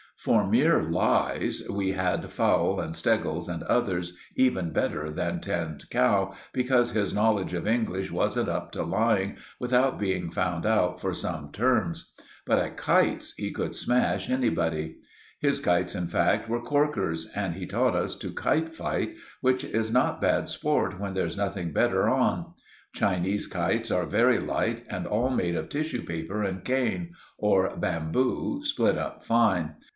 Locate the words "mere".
0.47-0.83